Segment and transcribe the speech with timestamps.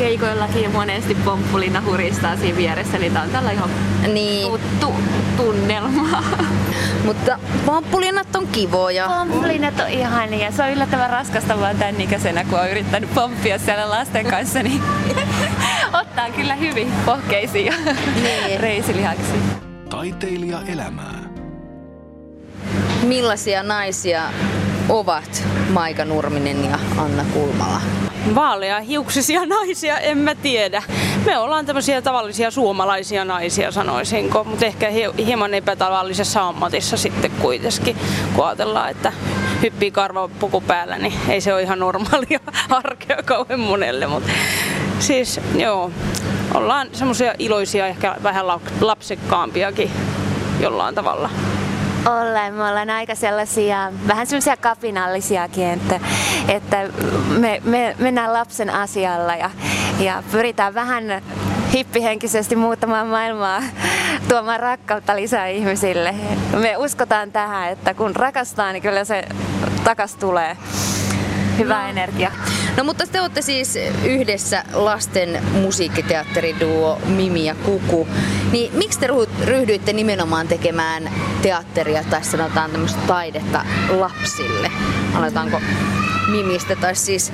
[0.00, 3.70] keikoillakin monesti pomppulina huristaa siinä vieressä, niin tää on tällä ihan
[4.12, 4.46] niin.
[4.50, 4.94] tuttu
[5.36, 6.24] tunnelma.
[7.06, 9.08] Mutta pomppulinnat on kivoja.
[9.08, 10.52] Pomppulinnat on ihania.
[10.52, 14.82] Se on yllättävän raskasta vaan tämän ikäisenä, kun on yrittänyt pomppia siellä lasten kanssa, niin
[16.00, 17.74] ottaa kyllä hyvin pohkeisiin ja
[18.22, 18.60] niin.
[18.66, 19.32] reisilihaksi.
[19.90, 21.20] Taiteilija elämää.
[23.02, 24.22] Millaisia naisia
[24.88, 27.80] ovat Maika Nurminen ja Anna Kulmala?
[28.34, 30.82] Vaalea hiuksisia naisia, en mä tiedä.
[31.26, 34.88] Me ollaan tämmöisiä tavallisia suomalaisia naisia sanoisinko, mutta ehkä
[35.26, 37.96] hieman epätavallisessa ammatissa sitten kuitenkin,
[38.34, 39.12] kun ajatellaan, että
[39.62, 44.30] hyppii karvapuku päällä, niin ei se ole ihan normaalia arkea kauhean monelle, mutta
[44.98, 45.90] siis joo,
[46.54, 48.46] ollaan semmoisia iloisia, ehkä vähän
[48.80, 49.90] lapsekkaampiakin
[50.60, 51.30] jollain tavalla
[52.06, 52.54] ollaan.
[52.54, 56.00] Me ollaan aika sellaisia, vähän sellaisia kapinallisiakin, että,
[56.48, 56.88] että
[57.38, 59.50] me, me mennään lapsen asialla ja,
[59.98, 61.22] ja pyritään vähän
[61.72, 63.62] hippihenkisesti muuttamaan maailmaa,
[64.28, 66.14] tuomaan rakkautta lisää ihmisille.
[66.60, 69.24] Me uskotaan tähän, että kun rakastaa, niin kyllä se
[69.84, 70.56] takas tulee.
[71.64, 71.88] Hyvä no.
[71.88, 72.32] energia.
[72.76, 78.08] No mutta te olette siis yhdessä lasten musiikkiteatteriduo Mimi ja Kuku.
[78.52, 79.08] Niin miksi te
[79.44, 81.10] ryhdyitte nimenomaan tekemään
[81.42, 84.70] teatteria tai sanotaan tämmöistä taidetta lapsille?
[85.14, 85.60] Aletaanko
[86.30, 87.32] Mimistä tai siis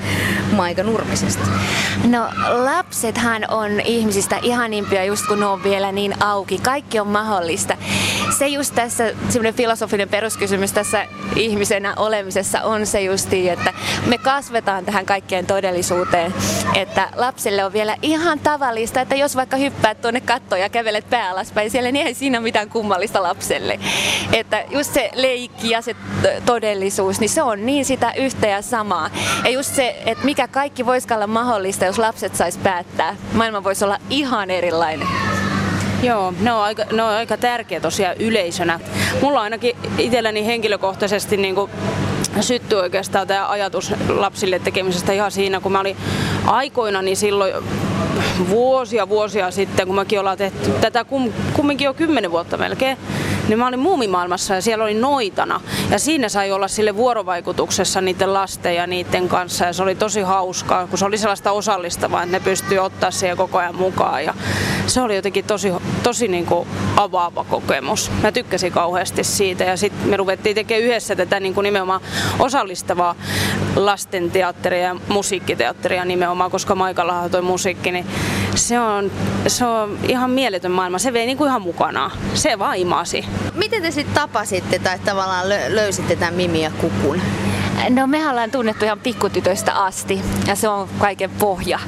[0.53, 1.47] Maika Nurmisesta?
[2.09, 6.59] No lapsethan on ihmisistä ihanimpia just kun ne on vielä niin auki.
[6.59, 7.77] Kaikki on mahdollista.
[8.39, 13.73] Se just tässä semmoinen filosofinen peruskysymys tässä ihmisenä olemisessa on se justi, että
[14.07, 16.35] me kasvetaan tähän kaikkeen todellisuuteen.
[16.75, 21.31] Että lapselle on vielä ihan tavallista, että jos vaikka hyppäät tuonne kattoon ja kävelet pää
[21.31, 23.81] alaspäin siellä, niin ei siinä mitään kummallista lapselle.
[24.33, 25.97] Että just se leikki ja se
[26.47, 29.11] todellisuus, niin se on niin sitä yhtä ja samaa samaa.
[29.45, 33.17] Ja just se, että mikä kaikki voisi olla mahdollista, jos lapset sais päättää.
[33.33, 35.09] Maailma voisi olla ihan erilainen.
[36.03, 38.81] Joo, ne on aika, ne on aika tärkeä tosiaan yleisönä.
[39.23, 41.71] Mulla ainakin itselläni henkilökohtaisesti niin kuin
[42.41, 45.97] syttyi oikeastaan tämä ajatus lapsille tekemisestä ihan siinä, kun mä olin
[46.47, 47.53] aikoina, niin silloin
[48.49, 52.99] vuosia vuosia sitten, kun mäkin ollaan tehty tätä kum, kumminkin jo kymmenen vuotta melkein,
[53.49, 55.61] niin mä olin muumimaailmassa ja siellä oli noitana.
[55.91, 60.21] Ja siinä sai olla sille vuorovaikutuksessa niiden lasten ja niiden kanssa ja se oli tosi
[60.21, 64.25] hauskaa, kun se oli sellaista osallistavaa, että ne pystyy ottaa siihen koko ajan mukaan.
[64.25, 64.35] Ja
[64.87, 68.11] se oli jotenkin tosi, tosi niin kuin avaava kokemus.
[68.23, 72.01] Mä tykkäsin kauheasti siitä ja sitten me ruvettiin tekemään yhdessä tätä niin kuin nimenomaan
[72.39, 73.15] osallistavaa
[73.77, 78.07] lastenteatteria ja musiikkiteatteria nimenomaan, koska Maikalla on toi musiikki, niin
[78.55, 79.11] se on,
[79.47, 80.99] se on ihan mieletön maailma.
[80.99, 82.11] Se vei niin kuin ihan mukana.
[82.35, 83.25] Se vaimasi.
[83.55, 87.21] Miten te sitten tapasitte tai tavallaan löysitte tämän Mimi ja Kukun?
[87.91, 91.79] No me ollaan tunnettu ihan pikkutytöistä asti ja se on kaiken pohja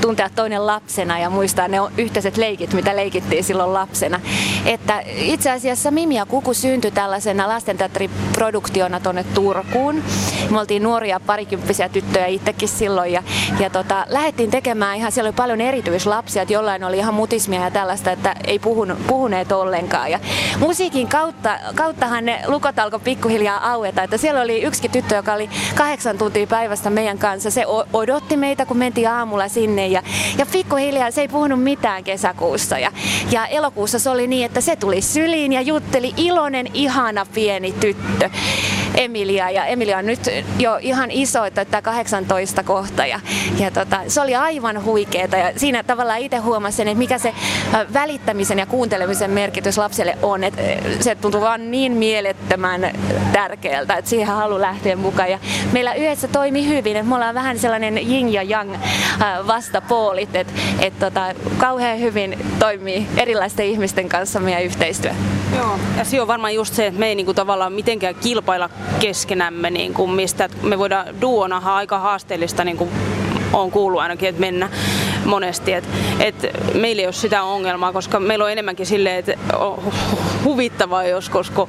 [0.00, 4.20] tuntea toinen lapsena ja muistaa ne yhteiset leikit, mitä leikittiin silloin lapsena.
[4.66, 10.02] Että itse asiassa Mimi ja Kuku syntyi tällaisena lastenteatteriproduktiona tuonne Turkuun.
[10.50, 13.22] Me oltiin nuoria parikymppisiä tyttöjä itsekin silloin ja,
[13.60, 17.70] ja tota, lähdettiin tekemään ihan, siellä oli paljon erityislapsia, että jollain oli ihan mutismia ja
[17.70, 20.10] tällaista, että ei puhun, puhuneet ollenkaan.
[20.10, 20.20] Ja
[20.58, 25.50] musiikin kautta, kauttahan ne lukot alkoi pikkuhiljaa aueta, että siellä oli yksi tyttö, joka oli
[25.74, 27.50] kahdeksan tuntia päivästä meidän kanssa.
[27.50, 30.02] Se odotti meitä, kun mentiin aamulla sinne ja,
[30.38, 32.78] ja pikkuhiljaa se ei puhunut mitään kesäkuussa.
[32.78, 32.92] Ja,
[33.30, 38.30] ja elokuussa se oli niin, että se tuli syliin ja jutteli iloinen, ihana pieni tyttö.
[38.94, 39.50] Emilia.
[39.50, 40.20] Ja Emilia on nyt
[40.58, 43.06] jo ihan iso, että 18 kohta.
[43.06, 43.20] Ja,
[43.58, 45.36] ja tota, se oli aivan huikeeta.
[45.36, 47.34] Ja siinä tavallaan itse huomasin, että mikä se
[47.92, 50.62] välittämisen ja kuuntelemisen merkitys lapselle on, että
[51.00, 52.90] se tuntuu vaan niin mielettömän
[53.32, 55.30] tärkeältä, että siihen halu lähteä mukaan.
[55.30, 55.38] Ja
[55.72, 58.74] meillä yhdessä toimi hyvin, että me ollaan vähän sellainen yin ja yang
[59.46, 65.12] vastapuolit, että et tota, kauhean hyvin toimii erilaisten ihmisten kanssa meidän yhteistyö.
[65.56, 68.70] Joo, ja se on varmaan just se, että me ei niinku tavallaan mitenkään kilpailla
[69.00, 72.88] keskenämme, niinku, mistä me voidaan duona aika haasteellista niinku,
[73.52, 74.70] on kuullut ainakin, että mennä
[75.24, 75.72] monesti.
[75.72, 75.84] Et,
[76.20, 76.34] et
[76.74, 79.92] meillä ei ole sitä ongelmaa, koska meillä on enemmänkin silleen, että on
[80.44, 81.68] huvittavaa joskus, kun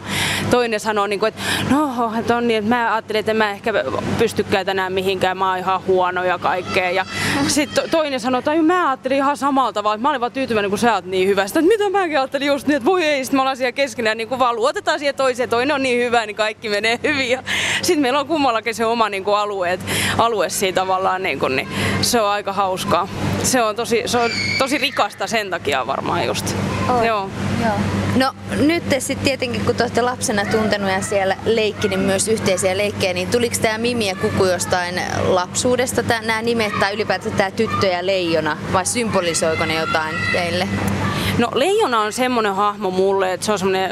[0.50, 3.74] toinen sanoo, niin kuin, että no, että on niin, että mä ajattelin, että mä ehkä
[4.18, 6.92] pystykään tänään mihinkään, mä oon ihan huono ja kaikkea.
[6.92, 7.06] Ja
[7.48, 10.80] sitten toinen sanoo, että mä ajattelin ihan samalta tavalla, että mä olin vaan tyytyväinen, kun
[10.80, 11.48] sä oot niin hyvä.
[11.48, 14.18] Sitten, että mitä mäkin ajattelin just niin, että voi ei, sitten me ollaan siellä keskenään,
[14.18, 17.30] niin kuin vaan luotetaan siihen toiseen, toinen on niin hyvä, niin kaikki menee hyvin.
[17.30, 17.44] Ja
[17.82, 19.80] sitten meillä on kummallakin se oma niin kuin alue,
[20.18, 21.68] alue siinä tavallaan, niin, kuin, niin
[22.02, 23.08] se on aika hauskaa.
[23.44, 26.56] Se on tosi, se on tosi rikasta sen takia varmaan just.
[26.90, 27.08] Oi.
[27.08, 27.30] Joo.
[27.64, 27.76] Joo.
[28.16, 33.14] No nyt sitten tietenkin, kun te olette lapsena tuntenut ja siellä leikkinyt myös yhteisiä leikkejä,
[33.14, 38.06] niin tuliko tämä Mimi ja Kuku jostain lapsuudesta nämä nimet tai ylipäätään tämä tyttö ja
[38.06, 40.68] leijona vai symbolisoiko ne jotain teille?
[41.40, 43.92] No leijona on semmoinen hahmo mulle, että se on semmoinen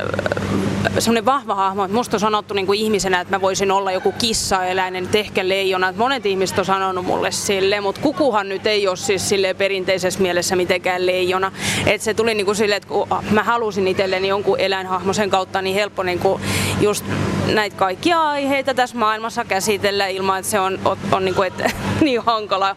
[1.00, 4.12] semmoinen vahva hahmo, että musta on sanottu niin kuin ihmisenä, että mä voisin olla joku
[4.12, 5.90] kissaeläinen, että ehkä leijona.
[5.90, 10.22] Että monet ihmiset on sanonut mulle sille, mutta kukuhan nyt ei ole siis sille perinteisessä
[10.22, 11.52] mielessä mitenkään leijona.
[11.86, 15.62] Että se tuli niin kuin sille, että kun mä halusin itselleni jonkun eläinhahmo sen kautta,
[15.62, 16.42] niin helppo niin kuin
[16.82, 17.06] just
[17.54, 21.72] näitä kaikkia aiheita tässä maailmassa käsitellä ilman, että se on, on, on niin, kuin, että,
[22.02, 22.76] niin hankala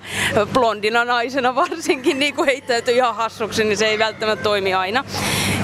[0.53, 5.05] blondina naisena varsinkin niin kuin heittäytyy ihan hassuksi, niin se ei välttämättä toimi aina.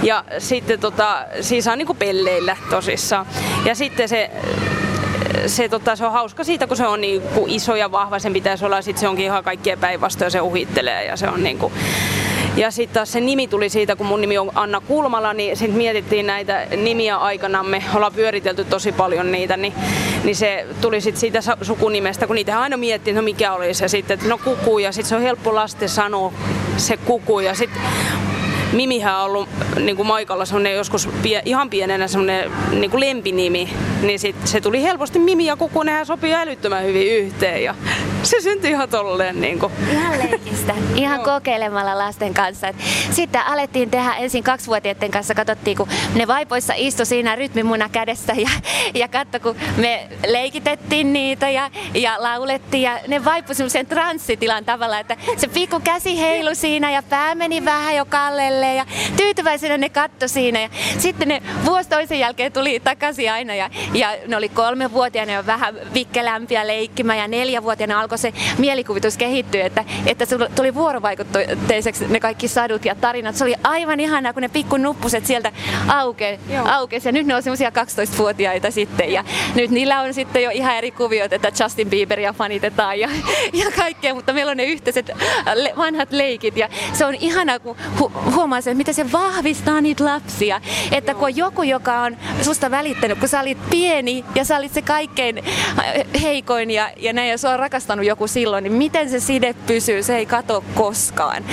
[0.02, 3.26] Ja sitten tota, siis on niin kuin pelleillä tosissaan.
[3.64, 4.31] Ja sitten se
[5.46, 8.32] se, tota, se on hauska siitä, kun se on niin kuin iso ja vahva, sen
[8.32, 11.72] pitäisi olla, sitten se onkin ihan kaikkien päinvastoin se uhittelee ja se on niin kuin,
[12.56, 15.76] ja sitten taas se nimi tuli siitä, kun mun nimi on Anna Kulmala, niin sitten
[15.76, 19.72] mietittiin näitä nimiä aikanamme, ollaan pyöritelty tosi paljon niitä, niin,
[20.25, 24.19] niin se tuli sitten siitä sukunimestä, kun niitä aina miettii, no mikä olisi, ja sitten,
[24.28, 26.32] no kuku, ja sitten se on helppo lasten sanoa
[26.76, 27.82] se kuku, ja sitten
[28.76, 29.49] Mimihän on ollut
[29.81, 33.69] niin kuin Maikalla semmoinen joskus pie, ihan pienenä semmoinen niin kuin lempinimi,
[34.02, 37.75] niin sit se tuli helposti Mimi ja Kuku, nehän sopii älyttömän hyvin yhteen ja
[38.31, 39.40] se syntyi ihan tolleen.
[39.40, 39.73] Niin kuin.
[39.93, 42.69] Ihan leikistä, ihan kokeilemalla lasten kanssa.
[42.69, 42.76] Et
[43.11, 48.49] sitten alettiin tehdä ensin kaksivuotiaiden kanssa, katsottiin kun ne vaipoissa istu siinä rytmimuna kädessä ja,
[48.94, 54.99] ja katso kun me leikitettiin niitä ja, ja laulettiin ja ne vaipui semmoisen transsitilan tavalla,
[54.99, 58.87] että se pikku käsi heilu siinä ja pää meni vähän jo kallelle ja
[59.17, 60.69] tyytyväisenä ne katto siinä ja
[60.99, 65.75] sitten ne vuosi toisen jälkeen tuli takaisin aina ja, ja ne oli kolmevuotiaana jo vähän
[65.94, 72.48] vikkelämpiä leikkimään ja neljävuotiaana alkoi se mielikuvitus kehittyä, että, että se tuli vuorovaikutteiseksi ne kaikki
[72.48, 73.36] sadut ja tarinat.
[73.36, 75.52] Se oli aivan ihanaa, kun ne pikku nuppuset sieltä
[75.88, 76.38] auke,
[76.70, 77.08] aukesi.
[77.08, 79.12] Ja nyt ne on semmoisia 12-vuotiaita sitten.
[79.12, 79.24] Ja
[79.54, 83.08] nyt niillä on sitten jo ihan eri kuviot, että Justin Bieberia fanitetaan ja,
[83.60, 85.10] ja kaikkea, mutta meillä on ne yhteiset
[85.76, 86.56] vanhat leikit.
[86.56, 90.60] Ja se on ihanaa, kun hu- huomaa sen, miten se vahvistaa niitä lapsia.
[90.92, 94.72] Että kun on joku, joka on susta välittänyt, kun sä olit pieni ja sä olit
[94.72, 95.44] se kaikkein
[96.22, 97.58] heikoin ja, ja näin, ja sua on
[97.96, 101.44] rakastanut joku silloin, niin miten se side pysyy, se ei kato koskaan.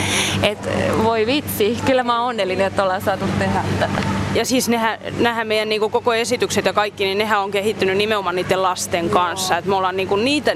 [0.43, 0.59] Et
[1.03, 4.22] voi vitsi, kyllä mä oon onnellinen, että ollaan saatu tehdä tätä.
[4.35, 8.35] Ja siis nehän, nehän meidän niin koko esitykset ja kaikki, niin nehän on kehittynyt nimenomaan
[8.35, 9.57] niiden lasten kanssa.
[9.57, 10.55] Et me ollaan niin niitä,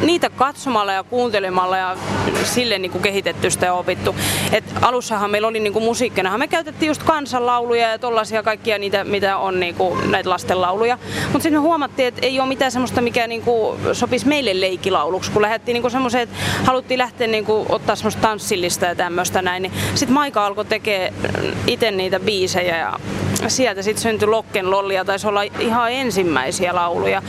[0.00, 1.96] niitä katsomalla ja kuuntelemalla ja
[2.44, 4.14] sille niin kehitetty sitä ja opittu.
[4.52, 9.36] Et alussahan meillä oli niin musiikkina, me käytettiin just kansanlauluja ja tollaisia kaikkia niitä, mitä
[9.36, 10.98] on niin kuin, näitä lastenlauluja.
[11.22, 15.30] Mutta sitten me huomattiin, että ei ole mitään semmoista, mikä niin kuin, sopisi meille leikilauluksi,
[15.30, 19.62] kun lähdettiin niin semmoiseen, että haluttiin lähteä niin kuin, ottaa semmoista tanssillista ja tämmöistä näin.
[19.62, 21.14] Niin sitten Maika alkoi tekemään
[21.66, 22.98] itse niitä biisejä ja
[23.48, 27.22] sieltä sitten syntyi Lokken Lollia, taisi olla ihan ensimmäisiä lauluja.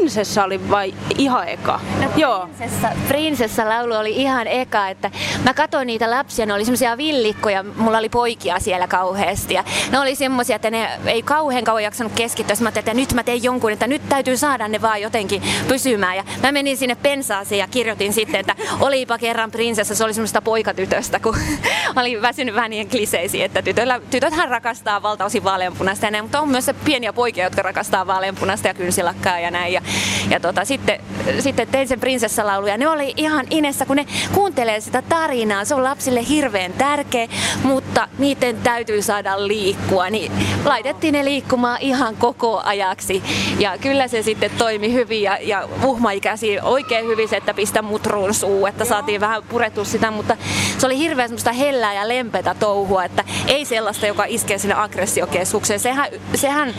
[0.00, 1.80] Prinsessa oli vai ihan eka?
[2.02, 2.48] No, Joo.
[2.56, 5.10] Prinsessa, prinsessa laulu oli ihan eka, että
[5.44, 9.98] mä katsoin niitä lapsia, ne oli semmoisia villikkoja, mulla oli poikia siellä kauheasti ja ne
[9.98, 13.72] oli semmoisia, että ne ei kauhean kauan jaksanut keskittyä, mä että nyt mä tein jonkun,
[13.72, 18.12] että nyt täytyy saada ne vaan jotenkin pysymään ja mä menin sinne pensaaseen ja kirjoitin
[18.12, 21.36] sitten, että olipa kerran prinsessa, se oli semmoista poikatytöstä, kun
[22.00, 26.48] oli väsynyt vähän niiden kliseisiin, että tytöllä, tytöthän rakastaa valtaosin vaaleanpunaista ja näin, mutta on
[26.48, 29.72] myös se pieniä poikia, jotka rakastaa vaaleanpunaista ja kynsilakkaa ja näin.
[29.72, 29.82] Ja,
[30.30, 31.00] ja tota, sitten,
[31.38, 35.64] sitten tein sen prinsessalaulu ja ne oli ihan inessä, kun ne kuuntelee sitä tarinaa.
[35.64, 37.28] Se on lapsille hirveän tärkeä,
[37.62, 40.10] mutta niiden täytyy saada liikkua.
[40.10, 40.32] Niin
[40.64, 43.22] laitettiin ne liikkumaan ihan koko ajaksi.
[43.58, 48.34] Ja kyllä se sitten toimi hyvin ja, ja uhmaikäsi oikein hyvin se, että pistä mutruun
[48.34, 50.36] suu, että saatiin vähän purettua sitä, mutta
[50.78, 55.80] se oli hirveän semmoista hellää ja lempetä touhua, että ei sellaista, joka iskee sinne aggressiokeskukseen.
[55.80, 56.74] Sehän, sehän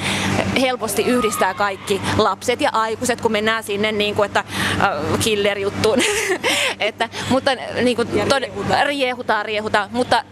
[0.61, 5.99] helposti yhdistää kaikki lapset ja aikuiset, kun mennään sinne niin kuin, että äh, killer-juttuun.
[6.79, 7.51] että, mutta
[7.83, 10.23] niin kuin, tod- riehutaan, riehutaan, mutta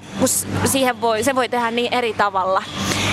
[0.65, 2.63] siihen voi, se voi tehdä niin eri tavalla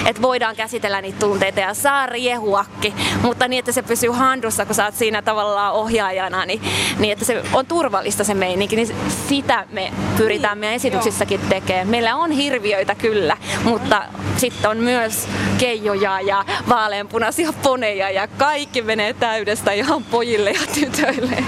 [0.07, 4.75] että voidaan käsitellä niitä tunteita ja saa riehuakki, mutta niin, että se pysyy handussa, kun
[4.75, 6.63] sä oot siinä tavallaan ohjaajana, niin,
[6.99, 8.97] niin että se on turvallista se meininki, niin
[9.29, 11.89] sitä me pyritään meidän esityksissäkin tekemään.
[11.89, 14.03] Meillä on hirviöitä kyllä, mutta
[14.37, 21.45] sitten on myös keijoja ja vaaleanpunaisia poneja ja kaikki menee täydestä ihan pojille ja tytöille.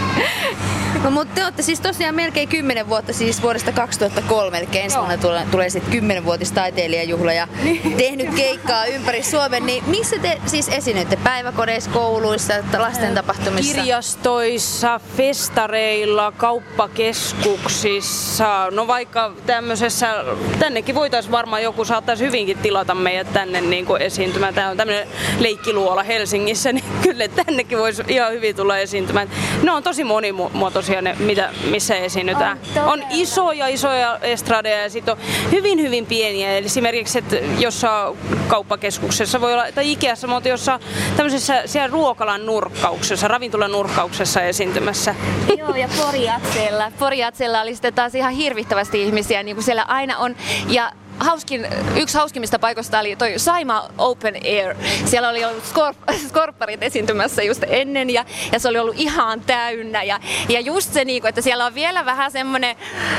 [1.05, 5.17] No, mutta te olette siis tosiaan melkein 10 vuotta, siis vuodesta 2003, eli ensi vuonna
[5.17, 7.97] tulee, tulee sitten 10-vuotis taiteilijajuhla ja niin.
[7.97, 11.17] tehnyt keikkaa ympäri Suomen, niin missä te siis esiinnytte?
[11.17, 13.75] Päiväkodeissa, kouluissa, lasten tapahtumissa?
[13.75, 20.25] Kirjastoissa, festareilla, kauppakeskuksissa, no vaikka tämmöisessä,
[20.59, 24.55] tännekin voitaisiin varmaan joku saattaisi hyvinkin tilata meidät tänne niin kuin esiintymään.
[24.55, 29.31] Tämä on tämmöinen leikkiluola Helsingissä, niin kyllä tännekin voisi ihan hyvin tulla esiintymään.
[29.63, 32.61] Ne on tosi monimuotoisia ne, mitä, missä esiinnytään.
[32.77, 35.19] On, on isoja, isoja estradeja ja sitten on
[35.53, 36.57] hyvin, hyvin pieniä.
[36.57, 40.81] Eli esimerkiksi, että jossain kauppakeskuksessa voi olla, tai Ikeassa, mutta jossain
[41.17, 45.15] tämmöisessä siellä ruokalan nurkkauksessa, ravintolan nurkkauksessa esiintymässä.
[45.59, 46.93] Joo, ja Poriatsella.
[46.99, 50.37] Poriatsella oli sitten taas ihan hirvittävästi ihmisiä, niin kuin siellä aina on.
[50.69, 54.77] Ja hauskin, yksi hauskimmista paikoista oli toi Saima Open Air.
[55.05, 55.97] Siellä oli ollut skorp,
[56.29, 60.03] skorpparit esiintymässä just ennen ja, ja se oli ollut ihan täynnä.
[60.03, 62.77] Ja, ja just se, niin että siellä on vielä vähän semmoinen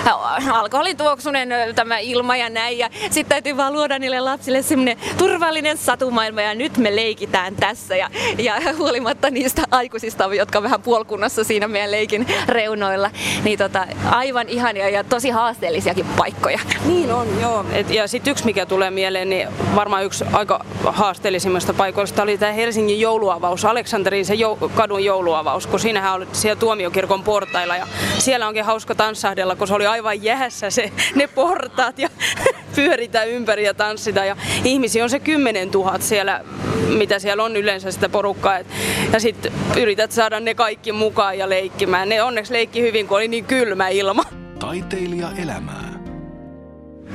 [0.08, 2.78] äh, alkoholituoksunen äh, tämä ilma ja näin.
[2.78, 7.96] Ja sitten täytyy vaan luoda niille lapsille semmoinen turvallinen satumaailma ja nyt me leikitään tässä.
[7.96, 13.12] Ja, ja huolimatta niistä aikuisista, jotka on vähän puolkunnassa siinä meidän leikin reunoilla,
[13.44, 16.60] niin tota, aivan ihania ja tosi haasteellisiakin paikkoja.
[16.86, 17.66] Niin on, joo.
[17.72, 22.52] Et ja sitten yksi, mikä tulee mieleen, niin varmaan yksi aika haasteellisimmista paikoista oli tämä
[22.52, 28.48] Helsingin jouluavaus, Aleksanterin se jou, kadun jouluavaus, kun siinähän oli siellä tuomiokirkon portailla ja siellä
[28.48, 32.10] onkin hauska tanssahdella, kun se oli aivan jähässä se, ne portaat ja
[32.76, 36.42] pyöritä ympäri ja tanssita ja ihmisiä on se 10 000 siellä,
[36.88, 38.68] mitä siellä on yleensä sitä porukkaa et,
[39.14, 42.10] ja sitten yrität saada ne kaikki mukaan ja leikkimään.
[42.10, 44.24] Ne onneksi leikki hyvin, kun oli niin kylmä ilma.
[44.60, 45.89] Taiteilija elämää.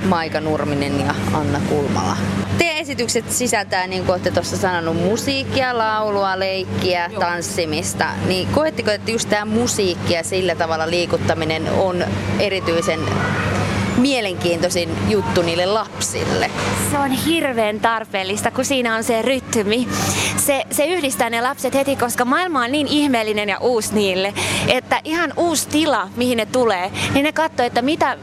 [0.05, 2.17] Maika Nurminen ja Anna Kulmala.
[2.59, 7.21] Teidän esitykset sisältää, niin kuin olette tuossa sanonut, musiikkia, laulua, leikkiä, Joo.
[7.21, 8.07] tanssimista.
[8.27, 12.05] Niin koetteko, että just tämä musiikki ja sillä tavalla liikuttaminen on
[12.39, 13.01] erityisen
[13.97, 16.51] mielenkiintoisin juttu niille lapsille.
[16.91, 19.89] Se on hirveän tarpeellista, kun siinä on se rytmi.
[20.37, 24.35] Se, se yhdistää ne lapset heti, koska maailma on niin ihmeellinen ja uusi niille,
[24.69, 28.19] että ihan uusi tila, mihin ne tulee, niin ne katsoo, että mitä,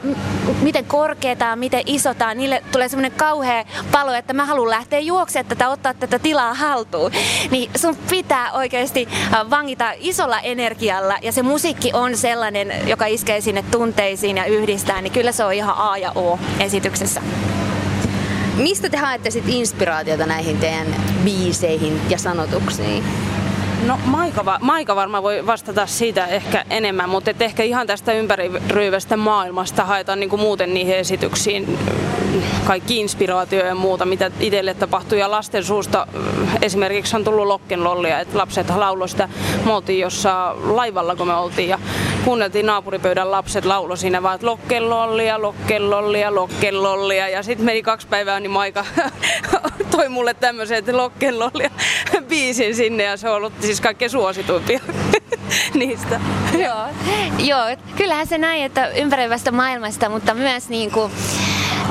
[0.62, 2.38] miten korkeata miten isotaan.
[2.38, 7.12] Niille tulee semmoinen kauhea palo, että mä haluan lähteä juoksemaan tätä, ottaa tätä tilaa haltuun.
[7.52, 13.42] Niin sun pitää oikeasti äh, vangita isolla energialla ja se musiikki on sellainen, joka iskee
[13.42, 17.22] sinne tunteisiin ja yhdistää, niin kyllä se on ihan A ja O esityksessä.
[18.58, 20.88] Mistä te haette sit inspiraatiota näihin teidän
[21.24, 23.04] biiseihin ja sanotuksiin?
[23.86, 29.18] No Maika, Maika varmaan voi vastata siitä ehkä enemmän, mutta et ehkä ihan tästä ympäröivästä
[29.18, 31.78] maailmasta haetaan niin kuin muuten niihin esityksiin
[32.66, 35.18] kaikki inspiraatio ja muuta, mitä itselle tapahtuu.
[35.18, 39.30] Ja lasten suusta äh, esimerkiksi on tullut lokkenlollia, että lapset lauloi sitä.
[39.66, 41.80] Me oltiin jossain laivalla, kun me oltiin ja
[42.26, 47.30] kuunneltiin naapuripöydän lapset laulo siinä vaan, että lokkenlollia, lokkenlollia, lokkenlollia.
[47.30, 48.86] Ja sitten meni kaksi päivää, niin Maika
[49.92, 51.72] toi mulle tämmöisen, että lokkenlollia
[52.30, 54.80] biisin sinne ja se on ollut siis kaikkein suosituimpia
[55.80, 56.20] niistä.
[56.54, 56.88] Joo.
[57.40, 61.12] Joo, kyllähän se näin, että ympäröivästä maailmasta, mutta myös niin kuin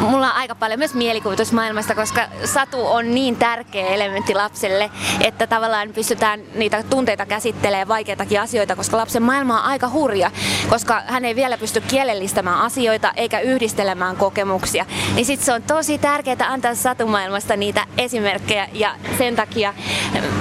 [0.01, 4.91] mulla on aika paljon myös mielikuvitusmaailmasta, koska satu on niin tärkeä elementti lapselle,
[5.21, 10.31] että tavallaan pystytään niitä tunteita käsittelemään vaikeitakin asioita, koska lapsen maailma on aika hurja,
[10.71, 14.87] koska hän ei vielä pysty kielellistämään asioita eikä yhdistelemään kokemuksia.
[15.15, 19.75] Niin sitten se on tosi tärkeää antaa satumaailmasta niitä esimerkkejä ja sen takia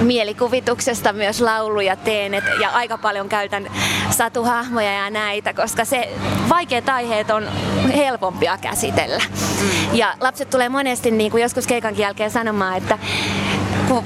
[0.00, 3.70] mielikuvituksesta myös lauluja teen et, ja aika paljon käytän
[4.10, 6.08] satuhahmoja ja näitä, koska se
[6.48, 7.48] vaikeat aiheet on
[7.96, 9.22] helpompia käsitellä.
[9.92, 12.98] Ja lapset tulee monesti niin kuin joskus keikankin jälkeen sanomaan, että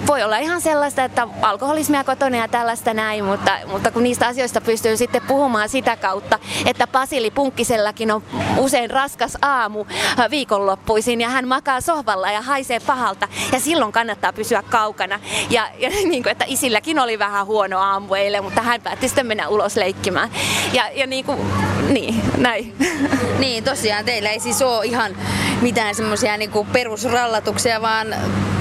[0.06, 4.60] voi olla ihan sellaista, että alkoholismia kotona ja tällaista näin, mutta, mutta kun niistä asioista
[4.60, 8.22] pystyy sitten puhumaan sitä kautta, että Pasili Punkkisellakin on
[8.58, 9.84] usein raskas aamu
[10.30, 15.20] viikonloppuisin ja hän makaa sohvalla ja haisee pahalta ja silloin kannattaa pysyä kaukana.
[15.50, 19.26] Ja, ja niin kuin, että isilläkin oli vähän huono aamu eilen, mutta hän päätti sitten
[19.26, 20.30] mennä ulos leikkimään.
[20.72, 21.38] Ja, ja niin kuin,
[21.88, 22.74] niin, näin.
[23.38, 25.16] Niin, tosiaan teillä ei siis ole ihan
[25.60, 28.14] mitään semmoisia niin perusrallatuksia, vaan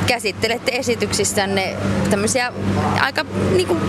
[0.03, 1.75] käsittelette esityksissänne
[2.09, 2.53] tämmöisiä
[3.01, 3.79] aika niin kuin,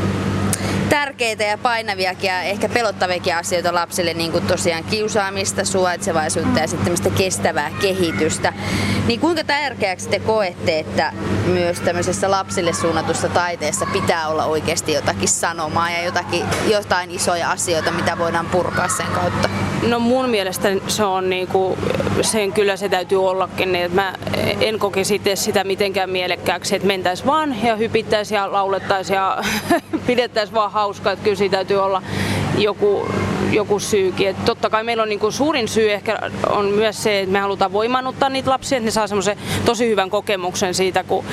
[0.89, 7.13] tärkeitä ja painaviakin ja ehkä pelottaviakin asioita lapsille, niin kuin tosiaan kiusaamista, suvaitsevaisuutta ja sitten
[7.13, 8.53] kestävää kehitystä.
[9.07, 11.13] Niin kuinka tärkeäksi te koette, että
[11.47, 17.91] myös tämmöisessä lapsille suunnatussa taiteessa pitää olla oikeasti jotakin sanomaa ja jotakin, jotain isoja asioita,
[17.91, 19.49] mitä voidaan purkaa sen kautta?
[19.89, 21.79] No mun mielestä se on niinku,
[22.23, 24.15] sen kyllä se täytyy ollakin, niin että mä
[24.61, 29.39] en koki sitten sitä mitenkään mielekkääksi, että mentäis vaan ja hypittäisi ja laulettaisiin ja
[30.07, 32.03] pidettäisiin vaan hauskaa, että kyllä siinä täytyy olla
[32.59, 33.09] joku,
[33.53, 34.29] joku syykin.
[34.29, 36.19] Et totta kai meillä on niin kuin suurin syy ehkä
[36.51, 40.11] on myös se, että me halutaan voimannuttaa niitä lapsia, että ne saa semmoisen tosi hyvän
[40.11, 41.25] kokemuksen siitä, kun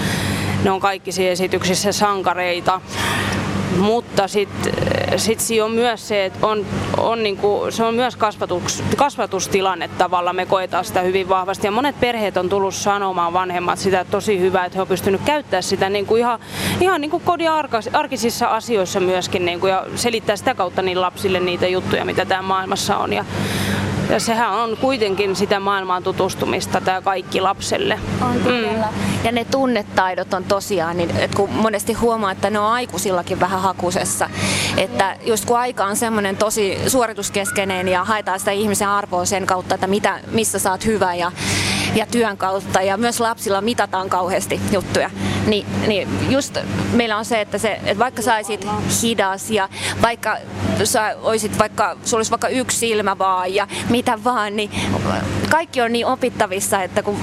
[0.63, 2.81] ne on kaikki siinä esityksissä sankareita.
[3.77, 4.73] Mutta sitten
[5.19, 6.65] sit siinä on myös se, että on,
[6.97, 10.33] on niinku, se on myös kasvatus, kasvatustilanne tavalla.
[10.33, 11.67] Me koetaan sitä hyvin vahvasti.
[11.67, 15.63] Ja monet perheet on tullut sanomaan vanhemmat sitä tosi hyvää, että he on pystynyt käyttämään
[15.63, 16.39] sitä niinku ihan,
[16.81, 17.51] ihan niinku kodin
[17.93, 22.97] arkisissa asioissa myöskin niinku, ja selittää sitä kautta niin lapsille niitä juttuja, mitä tämä maailmassa
[22.97, 23.13] on.
[23.13, 23.25] Ja
[24.09, 27.99] ja sehän on kuitenkin sitä maailmaan tutustumista tämä kaikki lapselle.
[28.21, 28.35] On.
[28.35, 28.83] Mm.
[29.23, 33.61] Ja ne tunnetaidot on tosiaan, niin, että kun monesti huomaa, että ne on aikuisillakin vähän
[33.61, 34.29] hakusessa.
[34.77, 39.75] Että just kun aika on semmoinen tosi suorituskeskeinen ja haetaan sitä ihmisen arvoa sen kautta,
[39.75, 41.31] että mitä, missä saat hyvä ja,
[41.95, 42.81] ja työn kautta.
[42.81, 45.09] Ja myös lapsilla mitataan kauheasti juttuja.
[45.47, 46.57] Ni, niin just
[46.93, 48.67] meillä on se, että, se, että vaikka saisit
[49.03, 49.69] hidas ja
[50.01, 50.37] vaikka
[50.83, 54.71] sä olisit vaikka, sulla olisi vaikka yksi silmä vaan ja mitä vaan, niin
[55.49, 57.17] kaikki on niin opittavissa, että kun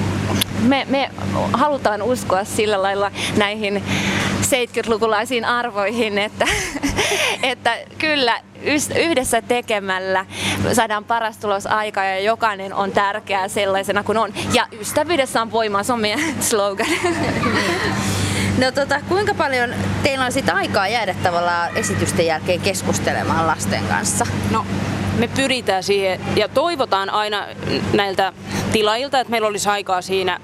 [0.63, 1.11] me, me
[1.53, 3.85] halutaan uskoa sillä lailla näihin
[4.43, 6.47] 70-lukulaisiin arvoihin, että,
[7.43, 8.41] että kyllä
[8.97, 10.27] yhdessä tekemällä
[10.73, 14.33] saadaan paras tulos aikaa ja jokainen on tärkeää sellaisena kuin on.
[14.53, 16.87] Ja ystävyydessä on voimaa, se on meidän slogan.
[18.59, 24.27] No tota, kuinka paljon teillä on sitten aikaa jäädä tavallaan esitysten jälkeen keskustelemaan lasten kanssa?
[24.51, 24.67] No
[25.19, 27.47] me pyritään siihen ja toivotaan aina
[27.93, 28.33] näiltä
[28.73, 30.41] tilailta, että meillä olisi aikaa siinä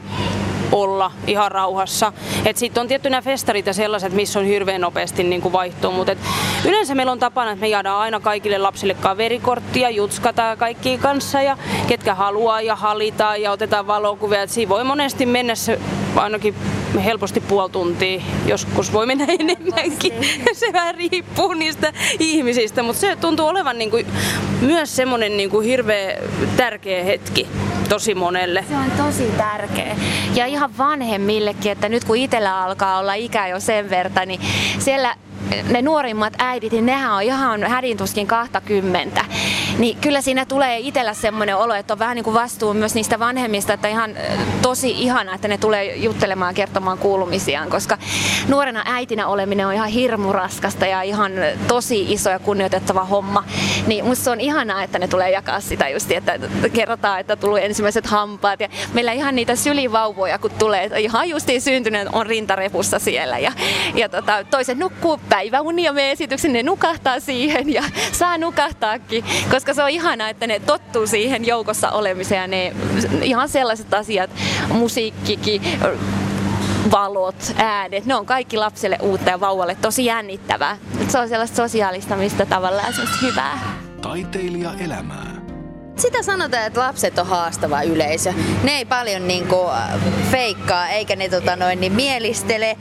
[0.75, 2.13] olla ihan rauhassa.
[2.55, 6.17] Sitten on tietty nämä festarit ja sellaiset, missä on hirveän nopeasti niin kuin vaihtuu, mutta
[6.65, 11.59] yleensä meillä on tapana, että me jäädään aina kaikille lapsille kaverikorttia, jutskataan kaikki kanssa ja
[11.87, 14.43] ketkä haluaa ja halitaan ja otetaan valokuvia.
[14.43, 15.81] Et siinä voi monesti mennä se
[16.17, 16.55] ainakin
[17.01, 20.13] helposti puoli tuntia, joskus voi mennä enemmänkin.
[20.53, 24.07] Se vähän riippuu niistä ihmisistä, mutta se tuntuu olevan niin kuin
[24.61, 26.19] myös semmoinen niin kuin hirveä
[26.57, 27.49] tärkeä hetki
[27.89, 28.65] tosi monelle.
[28.69, 29.97] Se on tosi tärkeä.
[30.35, 34.41] Ja ihan vanhemmillekin, että nyt kun itsellä alkaa olla ikä jo sen verta, niin
[34.79, 35.15] siellä
[35.71, 39.25] ne nuorimmat äidit, niin nehän on ihan hädintuskin 20.
[39.79, 43.19] Niin kyllä siinä tulee itsellä semmoinen olo, että on vähän niin kuin vastuu myös niistä
[43.19, 44.11] vanhemmista, että ihan
[44.63, 47.99] tosi ihana, että ne tulee juttelemaan ja kertomaan kuulumisiaan, koska
[48.49, 51.33] nuorena äitinä oleminen on ihan hirmu raskasta ja ihan
[51.69, 53.45] tosi iso ja kunnioitettava homma.
[53.87, 56.39] Niin musta on ihanaa, että ne tulee jakaa sitä just, että
[56.73, 62.09] kerrotaan, että tuli ensimmäiset hampaat ja meillä ihan niitä sylivauvoja, kun tulee, ihan justiin syntyneet
[62.13, 63.53] on rintarepussa siellä ja,
[63.95, 67.83] ja tota, toiset nukkuu päiväunia me esityksen, ne nukahtaa siihen ja
[68.13, 72.73] saa nukahtaakin, koska se on ihanaa, että ne tottuu siihen joukossa olemiseen ja ne
[73.23, 74.31] ihan sellaiset asiat,
[74.69, 75.63] musiikkikin,
[76.91, 80.79] valot, äänet, ne on kaikki lapselle uutta ja vauvalle tosi jännittävää.
[81.09, 83.59] Se on sellaista sosiaalistamista tavallaan sellaista hyvää.
[84.03, 85.35] Taiteilija elämää.
[85.97, 88.33] Sitä sanotaan, että lapset on haastava yleisö.
[88.63, 89.71] Ne ei paljon niinku
[90.31, 92.77] feikkaa eikä ne tota noin, niin mielistele.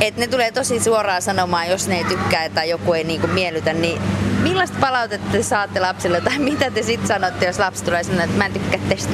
[0.00, 3.72] Et ne tulee tosi suoraan sanomaan, jos ne ei tykkää tai joku ei niinku miellytä,
[3.72, 4.02] niin
[4.48, 8.36] millaista palautetta te saatte lapsille tai mitä te sitten sanotte, jos lapsi tulee sanoa, että
[8.36, 9.12] mä en tykkää tästä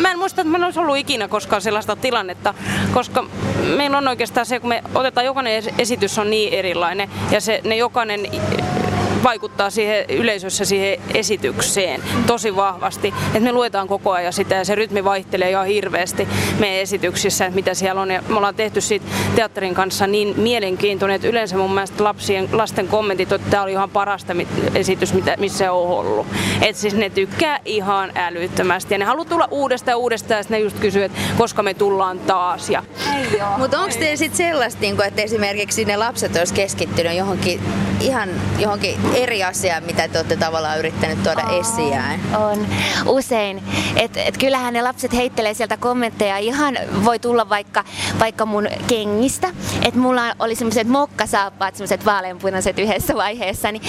[0.00, 2.54] Mä en muista, että meillä olisi ollut ikinä koskaan sellaista tilannetta,
[2.94, 3.24] koska
[3.76, 7.76] meillä on oikeastaan se, kun me otetaan jokainen esitys on niin erilainen ja se, ne
[7.76, 8.20] jokainen
[9.22, 13.14] vaikuttaa siihen yleisössä siihen esitykseen tosi vahvasti.
[13.34, 17.54] Et me luetaan koko ajan sitä ja se rytmi vaihtelee ihan hirveästi meidän esityksissä, että
[17.54, 18.10] mitä siellä on.
[18.10, 22.88] Ja me ollaan tehty siitä teatterin kanssa niin mielenkiintoinen, että yleensä mun mielestä lapsien, lasten
[22.88, 24.32] kommentit, että tämä oli ihan parasta
[24.74, 26.26] esitys, mitä, missä on ollut.
[26.62, 30.58] Että siis ne tykkää ihan älyttömästi ja ne haluaa tulla uudestaan ja uudestaan ja ne
[30.58, 32.70] just kysyy, että koska me tullaan taas.
[32.70, 32.82] Ja...
[33.58, 37.60] Mutta onko teillä sitten sellaista, niinku, että esimerkiksi ne lapset olisi keskittynyt johonkin
[38.00, 42.00] ihan johonkin eri asiaan, mitä te olette tavallaan yrittänyt tuoda on, esiin?
[42.36, 42.66] On,
[43.06, 43.62] usein.
[43.96, 46.38] Et, et kyllähän ne lapset heittelee sieltä kommentteja.
[46.38, 47.84] Ihan voi tulla vaikka,
[48.20, 49.48] vaikka mun kengistä.
[49.82, 53.72] Että mulla oli semmoiset mokkasaappaat, semmoiset vaaleanpunaiset yhdessä vaiheessa.
[53.72, 53.82] Niin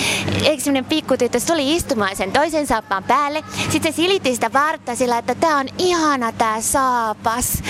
[0.44, 3.44] eikö semmoinen pikkutyttö, se tuli istumaan sen toisen saappaan päälle.
[3.70, 7.64] Sitten se silitti sitä vartta sillä, että tää on ihana tää saapas.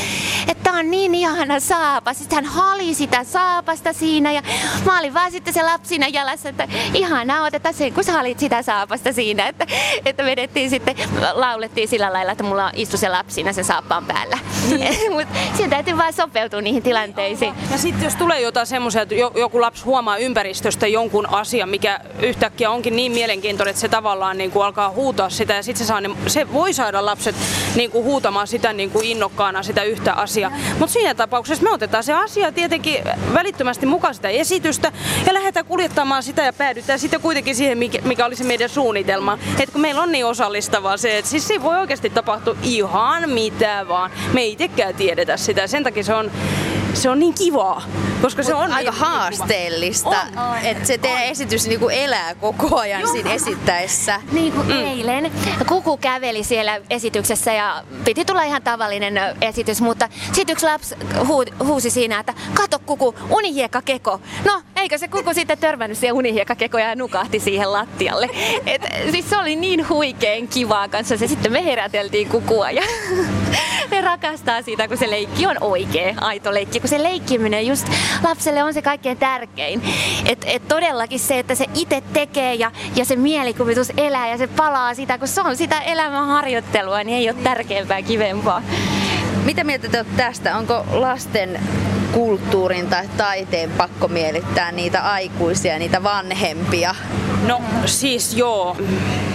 [0.48, 2.18] Että tää on niin ihana saapas.
[2.18, 4.42] Sitten hän hali sitä saapasta siinä ja
[4.86, 8.62] mä olin vaan sitten se lapsina jalassa, että ihanaa otetaan sen, kun sä halit sitä
[8.62, 9.68] saapasta siinä, että,
[10.06, 10.96] että vedettiin sitten,
[11.34, 14.38] laulettiin sillä lailla, että mulla istui se lapsina sen saappaan päällä.
[14.70, 15.12] Niin.
[15.18, 17.54] Mutta siinä täytyy vaan sopeutua niihin tilanteisiin.
[17.72, 22.72] Ja sitten jos tulee jotain semmoisia, että joku lapsi huomaa ympäristöstä jonkun asian, mikä yhtäkkiä
[22.72, 26.02] onkin niin mielenkiintoinen, että se tavallaan niin kuin alkaa huutaa sitä ja sitten se, saa
[26.02, 27.36] ne, se voi saada lapset
[27.76, 30.37] niin kuin huutamaan sitä niin kuin innokkaana sitä yhtä asiaa.
[30.80, 34.92] Mutta siinä tapauksessa me otetaan se asia tietenkin välittömästi mukaan sitä esitystä
[35.26, 39.38] ja lähdetään kuljettamaan sitä ja päädytään sitten kuitenkin siihen, mikä oli se meidän suunnitelma.
[39.60, 43.86] Että kun meillä on niin osallistavaa se, että siis se voi oikeasti tapahtua ihan mitä
[43.88, 44.12] vaan.
[44.34, 45.68] Me ei itsekään tiedetä sitä.
[45.68, 46.32] Sen takia se on
[46.94, 47.82] se on niin kivaa.
[48.22, 50.16] Koska se on aika niin, haasteellista,
[50.64, 51.26] että se teidän on.
[51.26, 53.12] esitys niinku elää koko ajan Joo.
[53.12, 54.22] siinä esittäessä.
[54.32, 54.74] Niin kuin mm.
[54.74, 55.32] eilen.
[55.68, 60.96] Kuku käveli siellä esityksessä ja piti tulla ihan tavallinen esitys, mutta sitten yksi lapsi
[61.28, 64.22] huu, huusi siinä, että kato Kuku, unihiekka keko.
[64.46, 68.30] No, eikö se Kuku sitten törmännyt siihen unihiekka keko ja nukahti siihen lattialle.
[68.66, 71.18] Et, siis se oli niin huikeen kivaa kanssa.
[71.18, 72.82] Se sitten me heräteltiin Kukua ja
[73.92, 76.80] ne rakastaa sitä, kun se leikki on oikea, aito leikki.
[76.80, 77.88] Kun se leikkiminen just
[78.24, 79.82] lapselle on se kaikkein tärkein.
[80.26, 84.48] Et, et todellakin se, että se itse tekee ja, ja se mielikuvitus elää ja se
[84.48, 88.62] palaa sitä, kun se on sitä elämän harjoittelua, niin ei ole tärkeämpää kivempaa.
[89.46, 90.58] Mitä mieltä te tästä?
[90.58, 91.60] Onko lasten
[92.12, 96.96] kulttuurin tai taiteen pakko mielittää niitä aikuisia, niitä vanhempia?
[97.48, 98.78] No siis joo.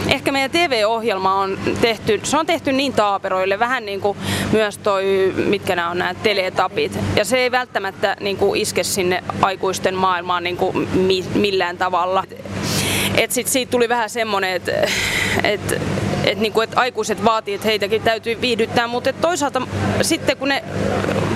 [0.08, 4.18] Ehkä meidän TV-ohjelma on tehty, se on tehty niin taaperoille, vähän niin kuin
[4.52, 6.98] myös toi, mitkä nämä on nämä teletapit.
[7.16, 10.88] Ja se ei välttämättä niin kuin iske sinne aikuisten maailmaan niin kuin
[11.34, 12.24] millään tavalla.
[13.16, 14.72] Et sit siitä tuli vähän semmoinen, että
[15.44, 15.80] et,
[16.24, 19.62] et, niinku, et aikuiset vaatii, että heitäkin täytyy viihdyttää, mutta toisaalta
[20.02, 20.64] sitten kun ne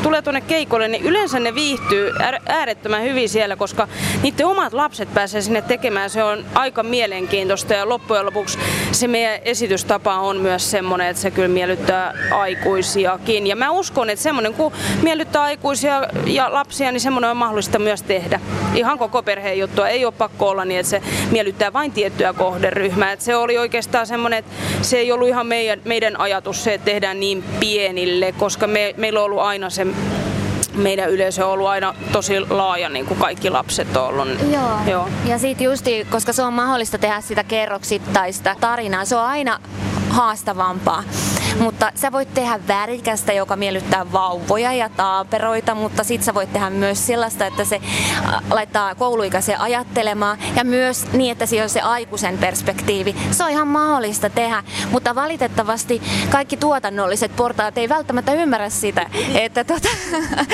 [0.07, 2.13] tulee tuonne keikolle, niin yleensä ne viihtyy
[2.47, 3.89] äärettömän hyvin siellä, koska
[4.23, 6.11] niiden omat lapset pääsee sinne tekemään.
[6.11, 8.59] Se on aika mielenkiintoista ja loppujen lopuksi
[8.93, 13.47] se meidän esitystapa on myös semmoinen, että se kyllä miellyttää aikuisiakin.
[13.47, 18.03] Ja mä uskon, että semmoinen kun miellyttää aikuisia ja lapsia, niin semmoinen on mahdollista myös
[18.03, 18.41] tehdä.
[18.75, 19.89] Ihan koko perheen juttua.
[19.89, 23.13] Ei ole pakko olla niin, että se miellyttää vain tiettyä kohderyhmää.
[23.13, 26.85] Että se oli oikeastaan semmoinen, että se ei ollut ihan meidän, meidän ajatus se, että
[26.85, 29.87] tehdään niin pienille, koska me, meillä on ollut aina se
[30.75, 34.29] meidän yleisö on ollut aina tosi laaja, niin kuin kaikki lapset on ollut.
[34.53, 34.79] Joo.
[34.91, 35.09] Joo.
[35.25, 39.61] Ja sitten justi, koska se on mahdollista tehdä sitä kerroksittaista tarinaa, se on aina
[40.11, 41.03] haastavampaa.
[41.61, 46.71] Mutta sä voit tehdä värikästä, joka miellyttää vauvoja ja taaperoita, mutta sit sä voit tehdä
[46.71, 47.81] myös sellaista, että se
[48.27, 53.17] äh, laittaa kouluikäisen ajattelemaan ja myös niin, että siellä on se aikuisen perspektiivi.
[53.31, 59.65] Se on ihan mahdollista tehdä, mutta valitettavasti kaikki tuotannolliset portaat ei välttämättä ymmärrä sitä, että,
[59.65, 59.89] tota,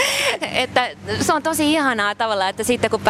[0.53, 3.01] että se on tosi ihanaa tavalla, että sitten kun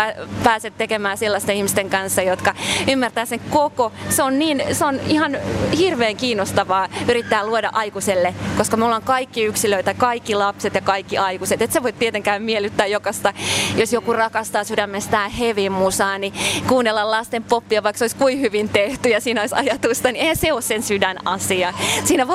[0.44, 2.54] pääset tekemään sellaisten ihmisten kanssa, jotka
[2.88, 5.36] ymmärtää sen koko, se on, niin, se on ihan
[5.78, 11.62] hirveän kiinnostavaa yrittää luoda aikuiselle, koska me ollaan kaikki yksilöitä, kaikki lapset ja kaikki aikuiset.
[11.62, 13.32] Et sä voit tietenkään miellyttää jokasta,
[13.76, 16.32] jos joku rakastaa sydämestään heavy musaa, niin
[16.68, 20.36] kuunnella lasten poppia, vaikka se olisi kuin hyvin tehty ja siinä olisi ajatusta, niin ei
[20.36, 21.74] se ole sen sydän asia.
[22.04, 22.28] Siinä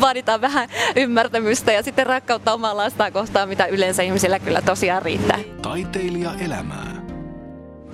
[0.00, 5.38] vaaditaan vähän ymmärtämystä ja sitten rakkautta omaa lastaan kohtaan, mitä yleensä ihmisillä kyllä tosiaan riittää.
[5.62, 7.03] Taiteilija elämää.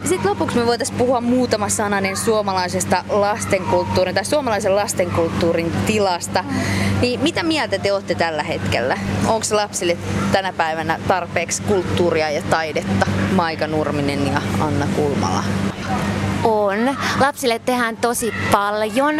[0.05, 6.45] Sitten lopuksi me voitaisiin puhua muutama sananen suomalaisesta lastenkulttuurin tai suomalaisen lastenkulttuurin tilasta.
[7.01, 8.99] Niin mitä mieltä te olette tällä hetkellä?
[9.27, 9.97] Onko lapsille
[10.33, 13.07] tänä päivänä tarpeeksi kulttuuria ja taidetta?
[13.33, 15.45] Maika Nurminen ja Anna Kulmala
[16.45, 16.97] on.
[17.21, 19.19] Lapsille tehdään tosi paljon.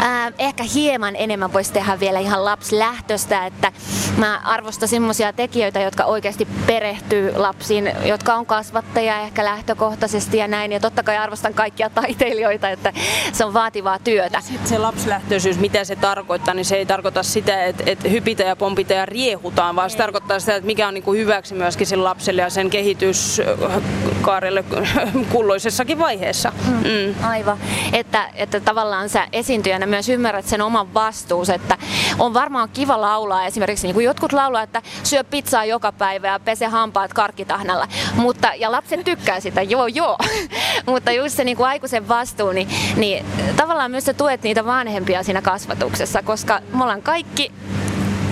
[0.00, 3.72] Äh, ehkä hieman enemmän voisi tehdä vielä ihan lapslähtöstä, että
[4.16, 10.72] mä arvostan semmoisia tekijöitä, jotka oikeasti perehtyy lapsiin, jotka on kasvattajia ehkä lähtökohtaisesti ja näin.
[10.72, 12.92] Ja totta kai arvostan kaikkia taiteilijoita, että
[13.32, 14.40] se on vaativaa työtä.
[14.40, 18.56] Sitten se lapsilähtöisyys, mitä se tarkoittaa, niin se ei tarkoita sitä, että, että hypitä ja
[18.56, 22.04] pompita ja riehutaan, vaan se tarkoittaa sitä, että mikä on niin kuin hyväksi myöskin sille
[22.04, 24.64] lapselle ja sen kehityskaarelle
[25.32, 26.70] kulloisessakin vaiheessa kanssa.
[26.70, 26.90] Mm.
[26.90, 27.24] Mm.
[27.24, 27.58] Aivan.
[27.92, 31.78] Että, että tavallaan sä esiintyjänä myös ymmärrät sen oman vastuus, että
[32.18, 36.38] on varmaan kiva laulaa esimerkiksi niin kuin jotkut laulaa, että syö pizzaa joka päivä ja
[36.38, 37.88] pese hampaat karkkitahnalla.
[38.14, 40.18] Mutta, ja lapset tykkää sitä, joo joo.
[40.86, 43.26] Mutta just se niin kuin aikuisen vastuu, niin, niin
[43.56, 47.52] tavallaan myös sä tuet niitä vanhempia siinä kasvatuksessa, koska me ollaan kaikki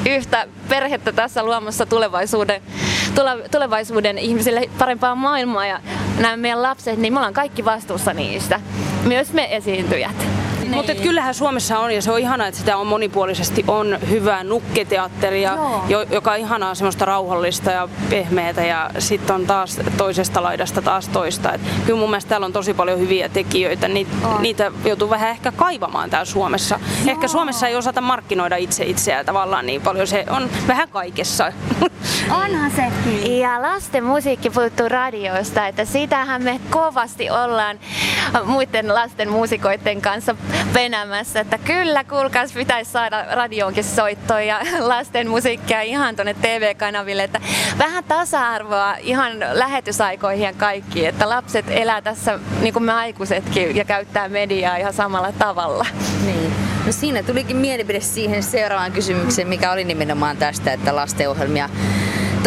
[0.06, 2.62] yhtä perhettä tässä luomassa tulevaisuuden,
[3.50, 5.80] tulevaisuuden ihmisille parempaa maailmaa ja
[6.18, 8.60] nämä meidän lapset, niin me ollaan kaikki vastuussa niistä.
[9.04, 10.37] Myös me esiintyjät.
[10.68, 10.76] Niin.
[10.76, 15.58] Mutta kyllähän Suomessa on, ja se on ihanaa, että sitä on monipuolisesti, on hyvää nukketeatteria,
[15.88, 21.08] jo, joka on ihanaa semmoista rauhallista ja pehmeätä, ja sitten on taas toisesta laidasta taas
[21.08, 21.52] toista.
[21.52, 24.06] Et kyllä mun mielestä täällä on tosi paljon hyviä tekijöitä, Ni,
[24.38, 26.80] niitä joutuu vähän ehkä kaivamaan täällä Suomessa.
[27.04, 27.10] Joo.
[27.10, 31.52] Ehkä Suomessa ei osata markkinoida itse itseään tavallaan niin paljon, se on vähän kaikessa.
[32.44, 32.92] Onhan se.
[33.28, 37.78] Ja lasten musiikki puuttuu radiosta, että sitähän me kovasti ollaan
[38.44, 40.34] muiden lasten muusikoiden kanssa
[40.72, 47.40] penämässä, että kyllä kuulkaas pitäisi saada radioonkin soittoa ja lasten musiikkia ihan tuonne TV-kanaville, että
[47.78, 53.84] vähän tasa-arvoa ihan lähetysaikoihin ja kaikki, että lapset elää tässä niin kuin me aikuisetkin ja
[53.84, 55.86] käyttää mediaa ihan samalla tavalla.
[56.24, 56.52] Niin.
[56.86, 61.68] No siinä tulikin mielipide siihen seuraavaan kysymykseen, mikä oli nimenomaan tästä, että lastenohjelmia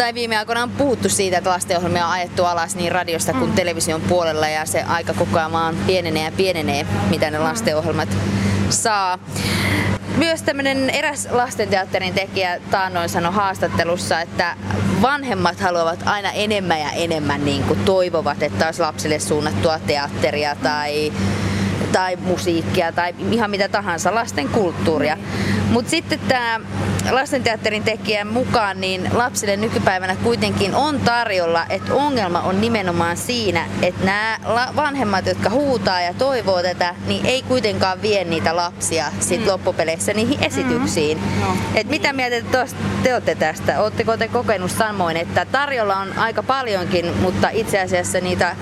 [0.02, 3.54] tai viime aikoina on puhuttu siitä, että lastenohjelmia on ajettu alas niin radiosta kuin mm.
[3.54, 8.08] television puolella ja se aika koko ajan vaan pienenee ja pienenee, mitä ne lastenohjelmat
[8.70, 9.18] saa.
[10.16, 14.56] Myös tämmöinen eräs lastenteatterin tekijä taannoin sanoi haastattelussa, että
[15.02, 21.12] vanhemmat haluavat aina enemmän ja enemmän niin kuin toivovat, että olisi lapsille suunnattua teatteria tai
[21.92, 25.18] tai musiikkia tai ihan mitä tahansa, lasten kulttuuria.
[25.70, 26.60] Mutta sitten tämä
[27.10, 34.04] lastenteatterin tekijän mukaan, niin lapsille nykypäivänä kuitenkin on tarjolla, että ongelma on nimenomaan siinä, että
[34.04, 34.38] nämä
[34.76, 39.46] vanhemmat, jotka huutaa ja toivoo tätä, niin ei kuitenkaan vie niitä lapsia sit mm.
[39.46, 40.46] loppupeleissä niihin mm-hmm.
[40.46, 41.18] esityksiin.
[41.18, 41.40] Mm.
[41.40, 41.56] No.
[41.74, 42.66] Et mitä mieltä te,
[43.02, 43.80] te olette tästä?
[43.80, 48.56] Oletteko te kokenut samoin, että tarjolla on aika paljonkin, mutta itse asiassa niitä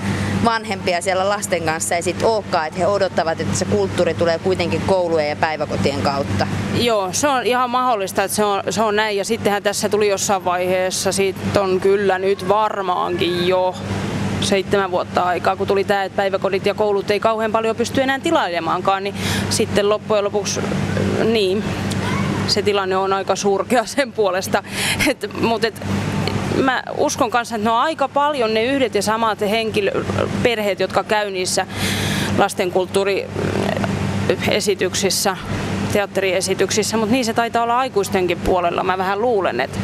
[0.45, 4.81] vanhempia siellä lasten kanssa ei sitten olekaan, että he odottavat, että se kulttuuri tulee kuitenkin
[4.87, 6.47] koulujen ja päiväkotien kautta.
[6.77, 9.17] Joo, se on ihan mahdollista, että se on, se on näin.
[9.17, 13.75] Ja sittenhän tässä tuli jossain vaiheessa, sitten on kyllä nyt varmaankin jo
[14.41, 18.19] seitsemän vuotta aikaa, kun tuli tämä, että päiväkodit ja koulut ei kauhean paljon pysty enää
[18.19, 19.15] tilailemaankaan, niin
[19.49, 20.59] sitten loppujen lopuksi
[21.23, 21.63] niin,
[22.47, 24.63] se tilanne on aika surkea sen puolesta.
[25.07, 25.81] Et, mutta et,
[26.55, 30.03] mä uskon kanssa, että ne on aika paljon ne yhdet ja samat henkilö,
[30.43, 31.65] perheet, jotka käy niissä
[32.37, 35.37] lastenkulttuuriesityksissä,
[35.93, 38.83] teatteriesityksissä, mutta niin se taitaa olla aikuistenkin puolella.
[38.83, 39.79] Mä vähän luulen, että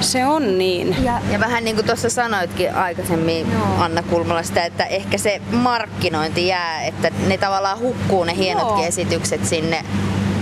[0.00, 0.96] se on niin.
[1.04, 3.66] Ja, ja vähän niin kuin tuossa sanoitkin aikaisemmin Joo.
[3.78, 8.88] Anna Kulmalasta, että ehkä se markkinointi jää, että ne tavallaan hukkuu ne hienotkin Joo.
[8.88, 9.84] esitykset sinne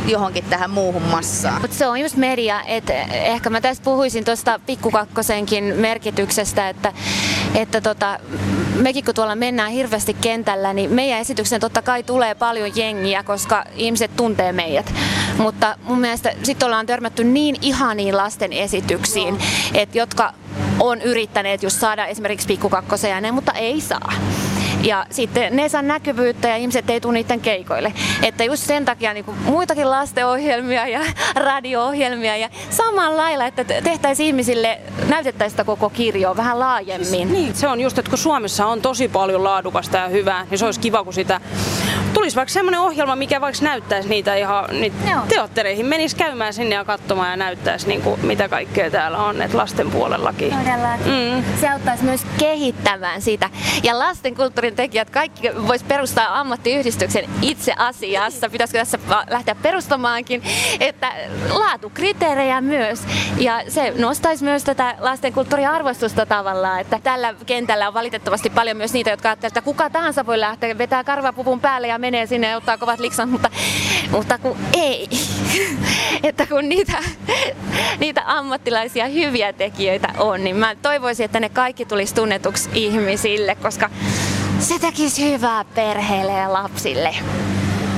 [0.06, 1.60] johonkin tähän muuhun massaan.
[1.60, 6.92] Mut se on just media, että ehkä mä tässä puhuisin tuosta pikkukakkosenkin merkityksestä, että,
[7.54, 8.18] että tota,
[8.76, 13.64] mekin kun tuolla mennään hirveästi kentällä, niin meidän esityksen totta kai tulee paljon jengiä, koska
[13.74, 14.94] ihmiset tuntee meidät.
[15.38, 19.38] Mutta mun mielestä sitten ollaan törmätty niin ihaniin lasten esityksiin,
[19.74, 20.32] että jotka
[20.80, 24.12] on yrittäneet just saada esimerkiksi pikkukakkosen mutta ei saa.
[24.82, 27.92] Ja sitten ne saa näkyvyyttä ja ihmiset ei tule niiden keikoille.
[28.22, 31.00] Että just sen takia niin kuin muitakin lastenohjelmia ja
[31.46, 37.32] radio-ohjelmia ja samalla lailla, että tehtäisiin ihmisille, näytettäisiin sitä koko kirjoa vähän laajemmin.
[37.32, 40.64] Niin, se on just, että kun Suomessa on tosi paljon laadukasta ja hyvää, niin se
[40.64, 41.40] olisi kiva, kun sitä
[42.16, 44.96] tulisi vaikka semmoinen ohjelma, mikä vaikka näyttäisi niitä ihan niitä
[45.28, 49.56] teattereihin, menisi käymään sinne ja katsomaan ja näyttäisi niin kuin, mitä kaikkea täällä on, että
[49.56, 50.50] lasten puolellakin.
[50.50, 51.34] Todellakin.
[51.34, 51.44] Mm.
[51.60, 53.50] Se auttaisi myös kehittämään sitä.
[53.82, 54.34] Ja lasten
[54.66, 58.50] kulttuurin tekijät kaikki vois perustaa ammattiyhdistyksen itse asiassa.
[58.50, 58.98] Pitäisikö tässä
[59.30, 60.42] lähteä perustamaankin,
[60.80, 61.12] että
[61.50, 63.02] laatukriteerejä myös.
[63.38, 68.92] Ja se nostaisi myös tätä lasten kulttuuriarvostusta tavallaan, että tällä kentällä on valitettavasti paljon myös
[68.92, 72.56] niitä, jotka ajattelevat, että kuka tahansa voi lähteä vetää karvapuvun päälle ja menee sinne ja
[72.56, 73.50] ottaa kovat liksan, mutta,
[74.10, 75.08] mutta kun ei.
[76.28, 76.98] että kun niitä,
[77.98, 83.90] niitä ammattilaisia hyviä tekijöitä on, niin mä toivoisin, että ne kaikki tulisi tunnetuksi ihmisille, koska
[84.58, 87.14] se tekisi hyvää perheelle ja lapsille.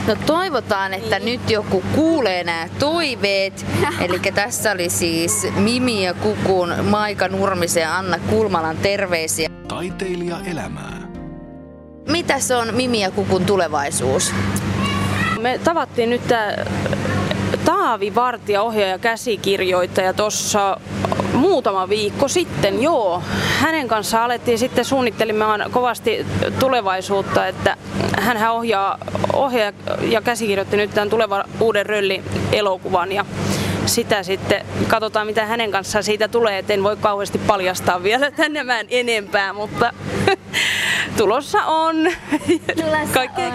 [0.06, 3.66] No toivotaan, että nyt joku kuulee nämä toiveet.
[4.04, 9.48] Eli tässä oli siis Mimi ja Kukun, Maika Nurmisen ja Anna Kulmalan terveisiä.
[9.68, 10.98] Taiteilija elämää.
[12.08, 14.34] Mitä se on Mimi ja Kukun tulevaisuus?
[15.40, 16.52] Me tavattiin nyt tämä
[17.64, 20.80] Taavi Vartija, ohjaaja käsikirjoittaja tuossa
[21.38, 23.22] muutama viikko sitten, joo.
[23.60, 26.26] Hänen kanssa alettiin sitten suunnittelemaan kovasti
[26.58, 27.76] tulevaisuutta, että
[28.20, 28.98] hän ohjaa,
[29.32, 29.72] ohjaa
[30.02, 32.22] ja käsikirjoitti nyt tämän tulevan uuden Rölli
[32.52, 33.24] elokuvan ja
[33.86, 38.64] sitä sitten katsotaan mitä hänen kanssaan siitä tulee, et en voi kauheasti paljastaa vielä tänne
[38.90, 39.92] enempää, mutta
[41.18, 41.96] tulossa on.
[43.12, 43.52] Kaikkea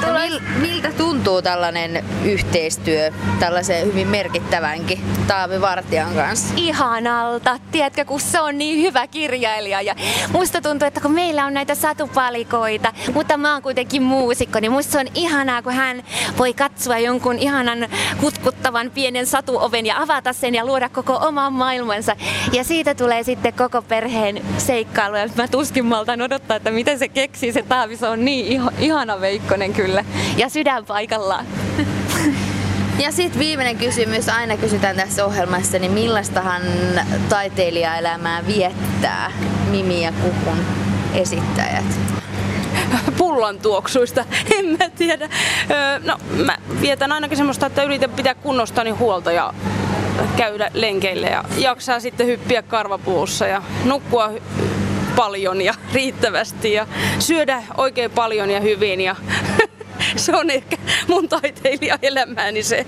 [0.00, 0.18] kiva.
[0.18, 6.54] Mil, miltä tuntuu tällainen yhteistyö tällaisen hyvin merkittävänkin Taavi Vartijan kanssa?
[6.56, 9.82] Ihanalta, tiedätkö, kun se on niin hyvä kirjailija.
[9.82, 9.94] Ja
[10.32, 14.92] musta tuntuu, että kun meillä on näitä satupalikoita, mutta mä oon kuitenkin muusikko, niin musta
[14.92, 16.02] se on ihanaa, kun hän
[16.38, 17.88] voi katsoa jonkun ihanan
[18.20, 22.16] kutkuttavan pienen satuoven ja avata sen ja luoda koko oman maailmansa.
[22.52, 25.16] Ja siitä tulee sitten koko perheen seikkailu.
[25.16, 27.96] Ja mä tuskin maltan odottaa, että miten se keksii se Taavi.
[27.96, 29.89] Se on niin ihana veikkonen kyllä.
[30.36, 31.46] Ja sydän paikallaan.
[32.98, 36.62] Ja sitten viimeinen kysymys, aina kysytään tässä ohjelmassa, niin millaistahan
[37.28, 39.32] taiteilijaelämää viettää
[39.70, 40.58] Mimi ja Kukun
[41.14, 41.84] esittäjät?
[43.18, 44.24] pullan tuoksuista,
[44.58, 45.28] en mä tiedä.
[45.70, 49.54] Öö, no, mä vietän ainakin semmoista, että yritän pitää kunnostani huolta ja
[50.36, 54.32] käydä lenkeille ja jaksaa sitten hyppiä karvapuussa ja nukkua
[55.16, 56.86] paljon ja riittävästi ja
[57.18, 59.16] syödä oikein paljon ja hyvin ja
[60.16, 60.76] se on ehkä
[61.08, 62.86] mun taiteilijaelämääni se.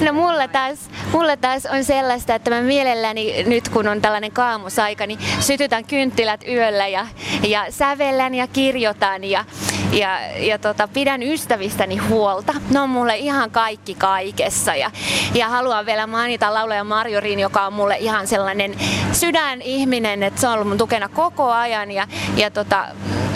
[0.00, 0.78] No mulle taas,
[1.14, 6.40] mulle taas on sellaista, että mä mielelläni nyt kun on tällainen kaamusaika, niin sytytän kynttilät
[6.48, 7.06] yöllä ja,
[7.48, 9.44] ja sävellän ja kirjoitan ja,
[9.92, 12.52] ja, ja tota, pidän ystävistäni huolta.
[12.70, 14.90] Ne on mulle ihan kaikki kaikessa ja,
[15.34, 18.74] ja haluan vielä mainita laulaja Marjorin, joka on mulle ihan sellainen
[19.12, 22.86] sydänihminen, että se on ollut mun tukena koko ajan ja, ja tota,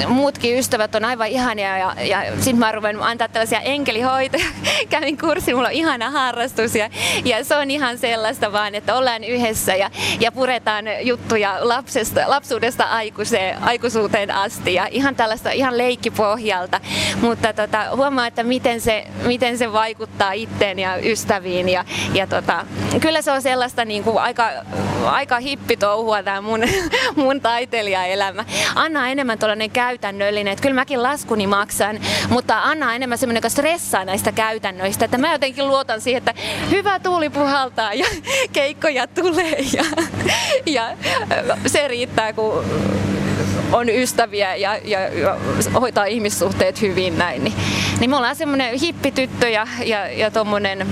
[0.06, 4.44] muutkin ystävät on aivan ihania ja, ja sitten mä ruvennut antaa tällaisia enkelihoitoja.
[4.90, 6.90] Kävin kurssin, mulla on ihana harrastus ja,
[7.24, 12.84] ja se on ihan sellaista vaan, että ollaan yhdessä ja, ja puretaan juttuja lapsesta, lapsuudesta
[12.84, 16.80] aikuiseen, aikuisuuteen asti ja ihan tällaista ihan leikkipohjalta.
[17.20, 22.66] Mutta tota, huomaa, että miten se, miten se vaikuttaa itteen ja ystäviin ja, ja tota,
[23.00, 24.50] kyllä se on sellaista niin kuin aika,
[25.04, 26.60] aika hippitouhua tämä mun,
[27.16, 28.44] mun taiteilijaelämä.
[28.74, 30.52] Anna enemmän tuollainen käytännöllinen.
[30.52, 35.04] Että kyllä mäkin laskuni maksan, mutta Anna on enemmän semmoinen, joka stressaa näistä käytännöistä.
[35.04, 36.34] Että mä jotenkin luotan siihen, että
[36.70, 38.06] hyvä tuuli puhaltaa ja
[38.52, 39.84] keikkoja tulee ja,
[40.66, 40.96] ja
[41.66, 42.64] se riittää, kun
[43.72, 45.36] on ystäviä ja, ja, ja
[45.80, 47.44] hoitaa ihmissuhteet hyvin näin.
[47.44, 47.54] Niin,
[48.00, 50.86] niin me ollaan semmoinen hippityttö ja, ja, ja tommonen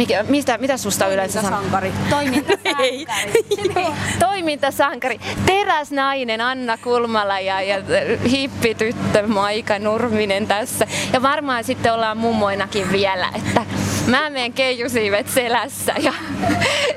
[0.00, 1.60] mikä, mistä, mitä susta yleensä sanoo?
[2.10, 3.06] Toimintasankari.
[4.18, 5.20] Toimintasankari.
[5.46, 7.76] Teräsnainen Anna Kulmala ja, ja
[8.30, 10.86] hippityttö Maika Nurminen tässä.
[11.12, 13.64] Ja varmaan sitten ollaan mummoinakin vielä, että
[14.06, 16.12] mä menen keijusiivet selässä ja,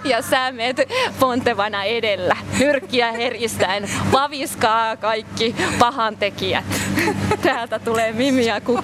[0.03, 0.77] ja sä meet
[1.19, 2.37] pontevana edellä.
[2.59, 3.89] Nyrkkiä heristäen.
[4.11, 6.65] Vaviskaa kaikki pahantekijät.
[7.41, 8.83] Täältä tulee Mimi ja Kuku.